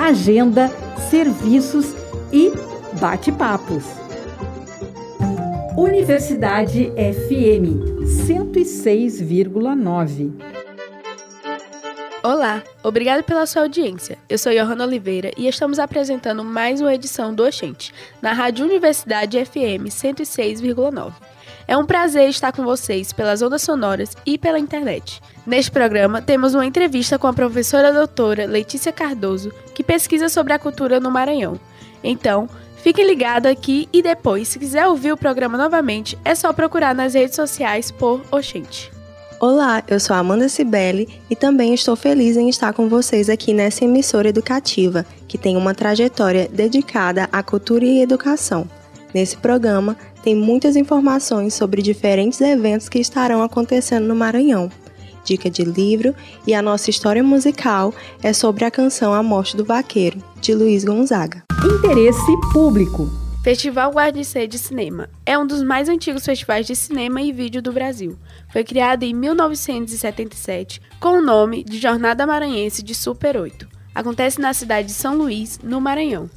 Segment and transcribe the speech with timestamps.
[0.00, 0.68] agenda,
[1.10, 1.94] serviços
[2.32, 2.50] e
[2.98, 3.84] bate-papos.
[5.76, 10.32] Universidade FM 106,9.
[12.22, 14.16] Olá, obrigado pela sua audiência.
[14.28, 19.44] Eu sou Johanna Oliveira e estamos apresentando mais uma edição do Oxente, na Rádio Universidade
[19.44, 21.12] FM 106,9.
[21.66, 25.20] É um prazer estar com vocês pelas ondas sonoras e pela internet.
[25.46, 30.58] Neste programa, temos uma entrevista com a professora doutora Letícia Cardoso, que pesquisa sobre a
[30.58, 31.58] cultura no Maranhão.
[32.02, 36.94] Então, fique ligado aqui e depois, se quiser ouvir o programa novamente, é só procurar
[36.94, 38.90] nas redes sociais por Oxente.
[39.40, 43.86] Olá, eu sou Amanda Cibele e também estou feliz em estar com vocês aqui nessa
[43.86, 48.68] emissora educativa, que tem uma trajetória dedicada à cultura e educação.
[49.14, 54.70] Nesse programa, tem muitas informações sobre diferentes eventos que estarão acontecendo no Maranhão.
[55.24, 56.14] Dica de livro
[56.46, 60.84] e a nossa história musical é sobre a canção A Morte do Vaqueiro, de Luiz
[60.84, 61.42] Gonzaga.
[61.64, 63.08] Interesse público.
[63.42, 67.72] Festival Guarnicê de Cinema é um dos mais antigos festivais de cinema e vídeo do
[67.72, 68.18] Brasil.
[68.52, 73.66] Foi criado em 1977 com o nome de Jornada Maranhense de Super 8.
[73.94, 76.28] Acontece na cidade de São Luís, no Maranhão.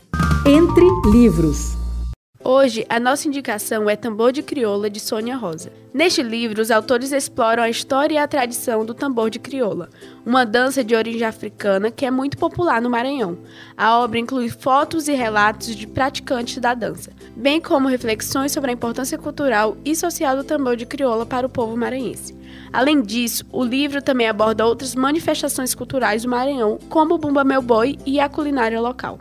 [0.47, 1.78] Entre livros.
[2.45, 5.73] Hoje, a nossa indicação é Tambor de Crioula, de Sônia Rosa.
[5.93, 9.89] Neste livro, os autores exploram a história e a tradição do tambor de crioula,
[10.25, 13.39] uma dança de origem africana que é muito popular no Maranhão.
[13.77, 18.75] A obra inclui fotos e relatos de praticantes da dança, bem como reflexões sobre a
[18.75, 22.37] importância cultural e social do tambor de crioula para o povo maranhense.
[22.73, 27.61] Além disso, o livro também aborda outras manifestações culturais do Maranhão, como o Bumba Meu
[27.61, 29.19] Boi e a culinária local.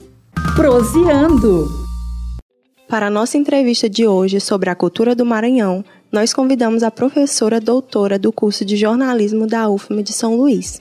[0.56, 1.87] Proseando.
[2.88, 7.60] Para a nossa entrevista de hoje sobre a cultura do Maranhão, nós convidamos a professora
[7.60, 10.80] doutora do curso de jornalismo da UFM de São Luís.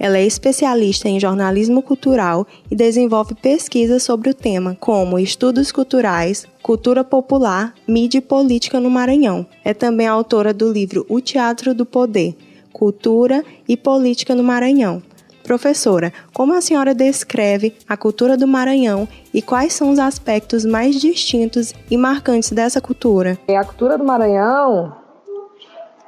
[0.00, 6.44] Ela é especialista em jornalismo cultural e desenvolve pesquisas sobre o tema, como estudos culturais,
[6.60, 9.46] cultura popular, mídia e política no Maranhão.
[9.64, 12.36] É também autora do livro O Teatro do Poder,
[12.72, 15.00] Cultura e Política no Maranhão,
[15.48, 20.96] Professora, como a senhora descreve a cultura do Maranhão e quais são os aspectos mais
[20.96, 23.38] distintos e marcantes dessa cultura?
[23.48, 24.94] A cultura do Maranhão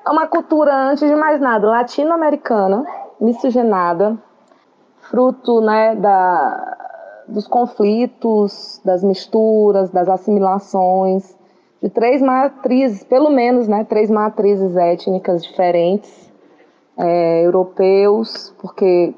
[0.06, 2.84] é uma cultura, antes de mais nada, latino-americana,
[3.18, 4.18] miscigenada,
[5.10, 6.76] fruto né, da,
[7.26, 11.34] dos conflitos, das misturas, das assimilações,
[11.82, 16.30] de três matrizes, pelo menos, né, três matrizes étnicas diferentes,
[16.98, 19.14] é, europeus, porque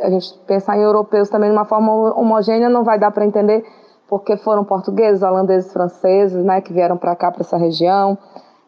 [0.00, 3.64] a gente pensar em europeus também de uma forma homogênea não vai dar para entender
[4.08, 8.16] porque foram portugueses, holandeses, franceses, né, que vieram para cá, para essa região,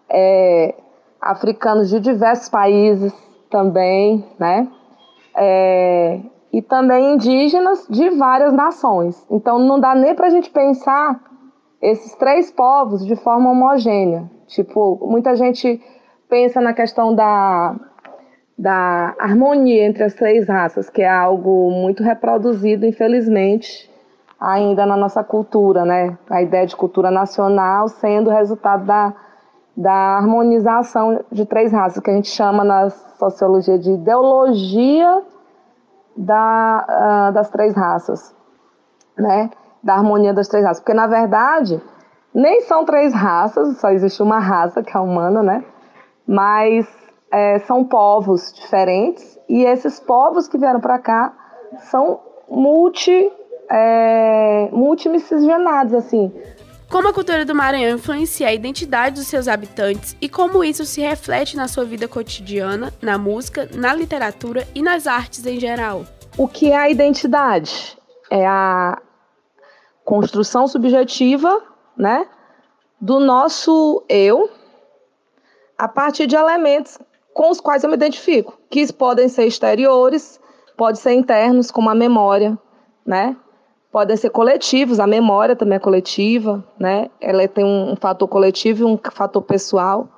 [0.09, 0.75] é,
[1.21, 3.13] africanos de diversos países
[3.51, 4.69] também, né,
[5.37, 6.21] é,
[6.53, 9.25] e também indígenas de várias nações.
[9.31, 11.21] Então não dá nem para a gente pensar
[11.81, 14.29] esses três povos de forma homogênea.
[14.49, 15.81] Tipo, muita gente
[16.29, 17.77] pensa na questão da
[18.59, 23.89] da harmonia entre as três raças, que é algo muito reproduzido, infelizmente,
[24.41, 26.19] ainda na nossa cultura, né?
[26.29, 29.15] A ideia de cultura nacional sendo resultado da,
[29.77, 35.23] da harmonização de três raças, que a gente chama na sociologia de ideologia
[36.17, 38.35] da, uh, das três raças,
[39.17, 39.51] né?
[39.85, 40.81] Da harmonia das três raças.
[40.81, 41.81] Porque, na verdade,
[42.35, 45.65] nem são três raças, só existe uma raça, que é a humana, né?
[46.27, 46.98] Mas
[47.31, 51.35] é, são povos diferentes e esses povos que vieram para cá
[51.91, 53.31] são multi,
[53.71, 56.33] é, multimiscigenados, assim.
[56.91, 61.03] Como a cultura do Maranhão influencia a identidade dos seus habitantes e como isso se
[61.03, 66.05] reflete na sua vida cotidiana, na música, na literatura e nas artes em geral?
[66.39, 67.99] O que é a identidade?
[68.31, 68.99] É a
[70.03, 71.63] construção subjetiva,
[71.95, 72.27] né,
[72.99, 74.49] do nosso eu,
[75.77, 76.99] a partir de elementos
[77.39, 80.41] com os quais eu me identifico, que podem ser exteriores,
[80.77, 82.59] podem ser internos, como a memória,
[83.07, 83.37] né?
[83.93, 87.09] Podem ser coletivos, a memória também é coletiva, né?
[87.21, 90.09] Ela tem um fator coletivo e um fator pessoal.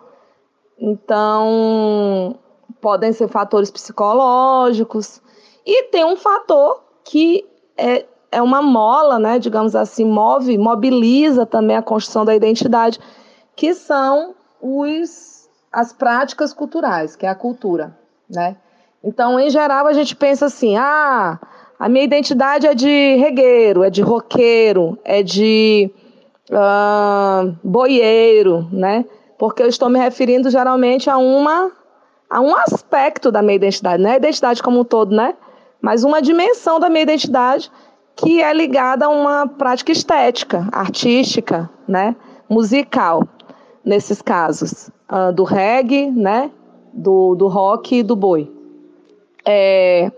[0.79, 2.39] Então,
[2.81, 5.21] podem ser fatores psicológicos.
[5.67, 7.47] E tem um fator que
[7.77, 9.39] é, é uma mola, né?
[9.39, 12.99] Digamos assim, move, mobiliza também a construção da identidade,
[13.55, 15.30] que são os
[15.73, 17.97] as práticas culturais, que é a cultura,
[18.29, 18.57] né?
[19.03, 21.39] Então, em geral, a gente pensa assim: ah,
[21.79, 25.91] a minha identidade é de regueiro, é de roqueiro, é de
[26.51, 29.05] uh, boieiro, né?
[29.39, 31.73] Porque eu estou me referindo geralmente a uma
[32.29, 35.35] a um aspecto da minha identidade, não é a identidade como um todo, né?
[35.81, 37.71] Mas uma dimensão da minha identidade
[38.15, 42.15] que é ligada a uma prática estética, artística, né?
[42.49, 43.27] Musical,
[43.85, 46.51] nesses casos uh, do reggae, né?
[46.93, 48.51] Do, do rock e do boi.
[49.47, 50.11] É,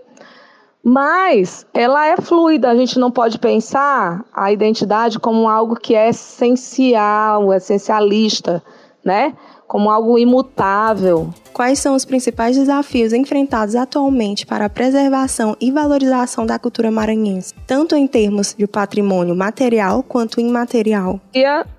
[0.83, 6.09] mas ela é fluida, a gente não pode pensar a identidade como algo que é
[6.09, 8.61] essencial, essencialista,
[9.03, 9.33] né?
[9.65, 11.29] Como algo imutável.
[11.53, 17.53] Quais são os principais desafios enfrentados atualmente para a preservação e valorização da cultura maranhense,
[17.65, 21.19] tanto em termos de patrimônio material quanto imaterial?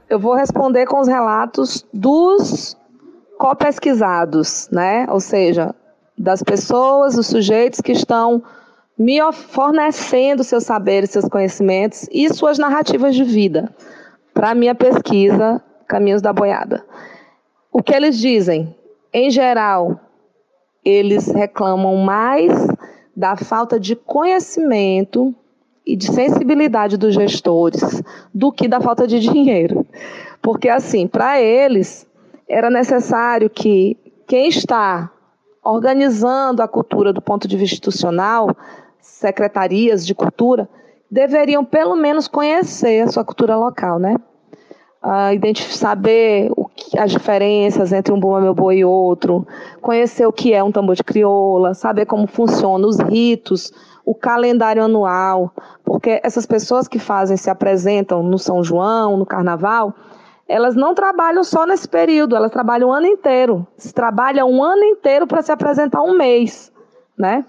[0.09, 2.75] Eu vou responder com os relatos dos
[3.39, 5.07] copesquisados, né?
[5.11, 5.75] Ou seja,
[6.17, 8.43] das pessoas, dos sujeitos que estão
[8.97, 13.75] me fornecendo seus saberes, seus conhecimentos e suas narrativas de vida
[14.33, 16.85] para a minha pesquisa Caminhos da Boiada.
[17.73, 18.75] O que eles dizem?
[19.13, 20.01] Em geral,
[20.85, 22.53] eles reclamam mais
[23.17, 25.35] da falta de conhecimento
[25.87, 28.03] e de sensibilidade dos gestores
[28.33, 29.87] do que da falta de dinheiro.
[30.41, 32.07] Porque, assim, para eles,
[32.49, 33.97] era necessário que
[34.27, 35.11] quem está
[35.63, 38.55] organizando a cultura do ponto de vista institucional,
[39.01, 40.69] secretarias de cultura,
[41.11, 44.17] deveriam pelo menos conhecer a sua cultura local, né?
[45.03, 45.37] Uh,
[45.71, 49.47] saber que, as diferenças entre um bumba meu boi e outro,
[49.83, 53.71] conhecer o que é um tambor de crioula, saber como funciona os ritos,
[54.05, 55.53] o calendário anual,
[55.85, 59.95] porque essas pessoas que fazem, se apresentam no São João, no Carnaval,
[60.49, 63.67] elas não trabalham só nesse período, elas trabalham o ano inteiro.
[63.77, 66.73] Se trabalha um ano inteiro para se apresentar um mês,
[67.17, 67.45] né?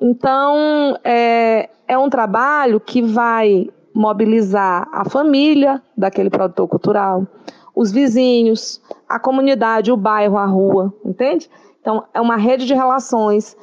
[0.00, 7.26] Então, é, é um trabalho que vai mobilizar a família daquele produtor cultural,
[7.74, 11.48] os vizinhos, a comunidade, o bairro, a rua, entende?
[11.80, 13.56] Então, é uma rede de relações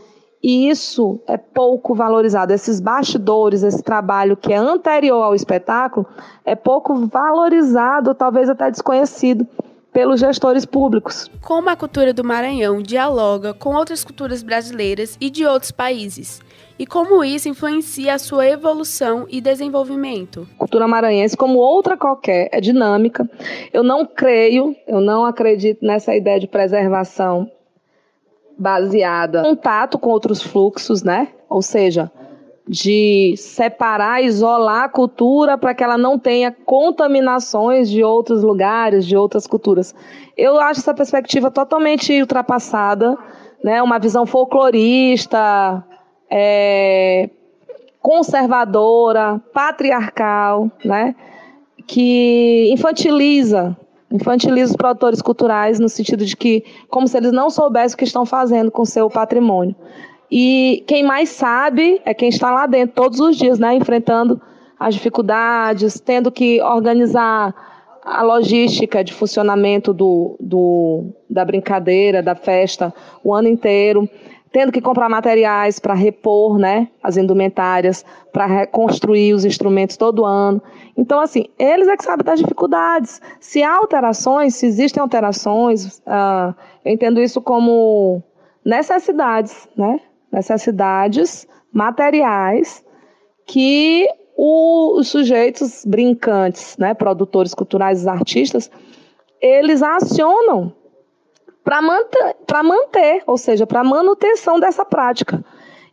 [0.44, 2.52] e isso é pouco valorizado.
[2.52, 6.06] Esses bastidores, esse trabalho que é anterior ao espetáculo,
[6.44, 9.48] é pouco valorizado, talvez até desconhecido
[9.94, 11.32] pelos gestores públicos.
[11.42, 16.42] Como a cultura do Maranhão dialoga com outras culturas brasileiras e de outros países?
[16.78, 20.48] E como isso influencia a sua evolução e desenvolvimento?
[20.56, 23.30] A cultura maranhense, como outra qualquer, é dinâmica.
[23.72, 27.50] Eu não creio, eu não acredito nessa ideia de preservação
[28.58, 31.30] baseada em contato com outros fluxos, né?
[31.50, 32.12] Ou seja,
[32.68, 39.18] de separar, isolar a cultura para que ela não tenha contaminações de outros lugares, de
[39.18, 39.94] outras culturas.
[40.38, 43.18] Eu acho essa perspectiva totalmente ultrapassada,
[43.64, 43.82] né?
[43.82, 45.84] Uma visão folclorista,
[46.30, 47.30] é,
[48.02, 51.16] conservadora, patriarcal, né?
[51.86, 53.78] Que infantiliza
[54.14, 58.04] infantiliza os produtores culturais no sentido de que, como se eles não soubessem o que
[58.04, 59.76] estão fazendo com seu patrimônio.
[60.32, 64.40] E quem mais sabe é quem está lá dentro todos os dias, né, enfrentando
[64.80, 67.54] as dificuldades, tendo que organizar
[68.04, 72.94] a logística de funcionamento do, do, da brincadeira, da festa,
[73.24, 74.08] o ano inteiro
[74.54, 80.62] tendo que comprar materiais para repor né, as indumentárias, para reconstruir os instrumentos todo ano.
[80.96, 83.20] Então, assim, eles é que sabem das dificuldades.
[83.40, 86.54] Se há alterações, se existem alterações, uh,
[86.86, 88.22] eu entendo isso como
[88.64, 90.00] necessidades, né?
[90.32, 92.86] necessidades materiais
[93.48, 94.08] que
[94.38, 98.70] o, os sujeitos brincantes, né, produtores culturais, artistas,
[99.42, 100.72] eles acionam
[101.64, 105.44] para manter, ou seja, para manutenção dessa prática.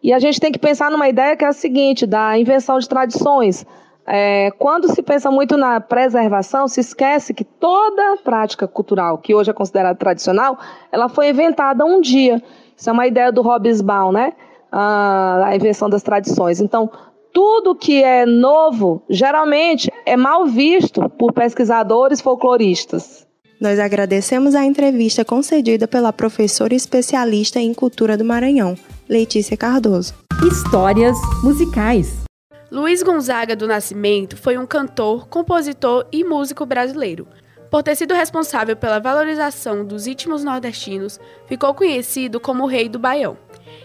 [0.03, 2.89] E a gente tem que pensar numa ideia que é a seguinte, da invenção de
[2.89, 3.67] tradições.
[4.07, 9.51] É, quando se pensa muito na preservação, se esquece que toda prática cultural que hoje
[9.51, 10.59] é considerada tradicional,
[10.91, 12.43] ela foi inventada um dia.
[12.77, 14.33] Isso é uma ideia do Hobsbawm, né?
[14.73, 16.61] A, a invenção das tradições.
[16.61, 16.91] Então,
[17.33, 23.29] tudo que é novo, geralmente, é mal visto por pesquisadores folcloristas.
[23.61, 28.75] Nós agradecemos a entrevista concedida pela professora especialista em cultura do Maranhão,
[29.07, 30.15] Letícia Cardoso.
[30.51, 31.15] Histórias
[31.45, 32.23] musicais.
[32.71, 37.29] Luiz Gonzaga do Nascimento foi um cantor, compositor e músico brasileiro.
[37.71, 42.99] Por ter sido responsável pela valorização dos ritmos nordestinos, ficou conhecido como o Rei do
[42.99, 43.37] Baião.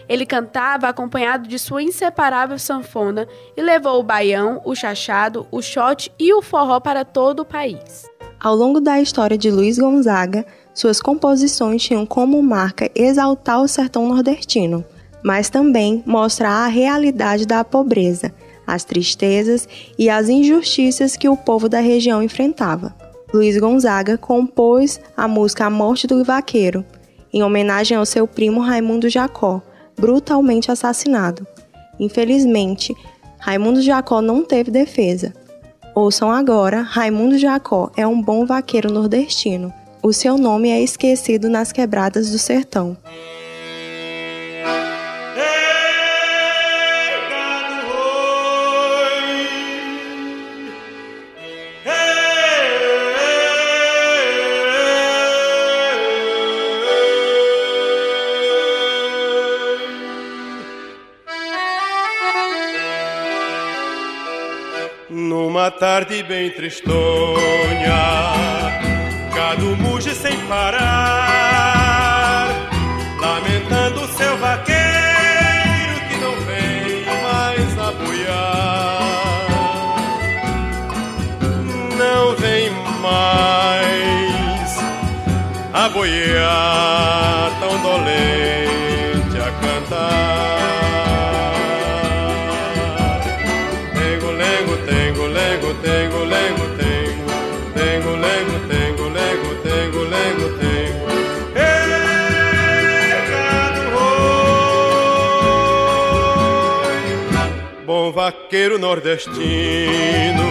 [0.08, 6.10] Ele cantava acompanhado de sua inseparável sanfona e levou o baião, o chachado, o shot
[6.18, 8.06] e o forró para todo o país.
[8.38, 14.06] Ao longo da história de Luiz Gonzaga, suas composições tinham como marca exaltar o sertão
[14.06, 14.84] nordestino,
[15.24, 18.32] mas também mostrar a realidade da pobreza,
[18.66, 19.66] as tristezas
[19.98, 22.94] e as injustiças que o povo da região enfrentava.
[23.32, 26.84] Luiz Gonzaga compôs a música A Morte do Vaqueiro,
[27.32, 29.62] em homenagem ao seu primo Raimundo Jacó,
[29.98, 31.46] brutalmente assassinado.
[31.98, 32.94] Infelizmente,
[33.38, 35.32] Raimundo Jacó não teve defesa,
[35.96, 39.72] Ouçam agora: Raimundo Jacó é um bom vaqueiro nordestino.
[40.02, 42.94] O seu nome é esquecido nas quebradas do sertão.
[65.18, 66.94] Numa tarde bem tristonha,
[69.34, 70.84] gado muge sem parar,
[73.18, 79.06] lamentando seu vaqueiro que não vem mais apoiar.
[81.96, 82.70] Não vem
[83.00, 84.76] mais
[85.72, 90.55] aboiar tão dolente a cantar.
[108.66, 110.42] Vaqueiro nordestino,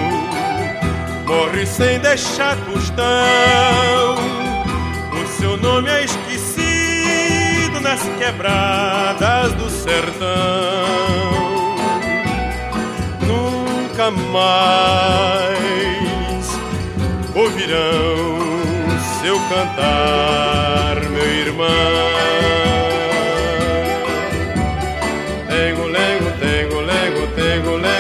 [1.26, 4.16] morre sem deixar tostão.
[5.22, 10.26] O seu nome é esquecido nas quebradas do sertão
[13.28, 14.76] nunca mais
[17.36, 18.38] ouvirão
[19.22, 22.75] seu cantar, meu irmão.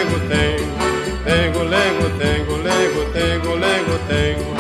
[0.06, 0.80] Lengo, tengo,
[1.24, 4.56] tengo, lengo, tengo, lengo, tengo, lengo, tengo.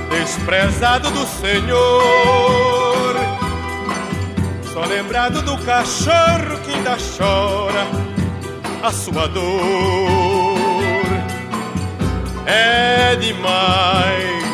[0.10, 3.16] desprezado do Senhor.
[4.74, 7.86] Só lembrado do cachorro que ainda chora
[8.82, 9.44] a sua dor.
[12.46, 14.53] É demais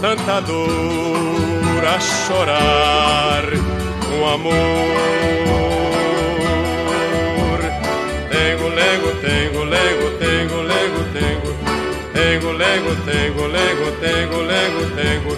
[0.00, 3.44] tanta dor a chorar
[4.06, 4.54] com amor.
[8.30, 11.50] Tengo, lego, tengo, lego, tengo, lego, tengo.
[12.12, 15.37] Tengo, lego, tengo, lego, tengo, lego, tengo.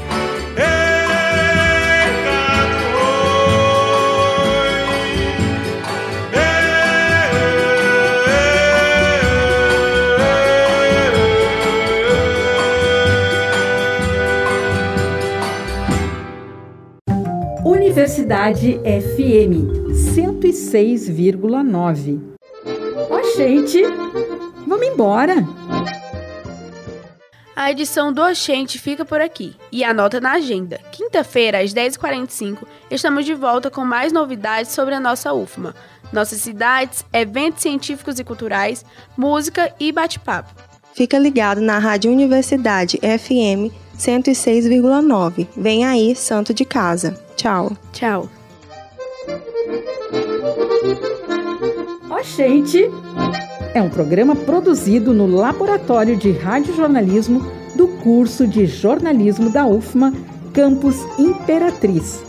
[17.64, 22.21] Universidade FM 106,9.
[23.11, 23.83] Ó, gente,
[24.67, 25.47] vamos embora!
[27.55, 29.55] A edição do Oxente fica por aqui.
[29.71, 30.81] E anota na agenda.
[30.90, 35.75] Quinta-feira, às 10h45, estamos de volta com mais novidades sobre a nossa UFMA.
[36.11, 38.87] Nossas cidades, eventos científicos e culturais,
[39.17, 40.55] música e bate-papo.
[40.95, 45.47] Fica ligado na Rádio Universidade FM 106,9.
[45.57, 47.14] Vem aí, Santo de Casa.
[47.37, 47.76] Tchau.
[47.92, 48.28] Tchau.
[52.11, 52.90] Oxente!
[53.75, 57.40] é um programa produzido no Laboratório de Radiojornalismo
[57.75, 60.12] do curso de jornalismo da UFMA,
[60.52, 62.23] Campus Imperatriz.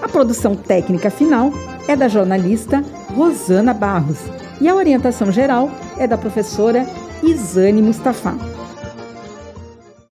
[0.00, 1.52] A produção técnica final
[1.86, 2.82] é da jornalista
[3.14, 4.18] Rosana Barros.
[4.60, 6.86] E a orientação geral é da professora
[7.22, 8.55] Isane Mustafa.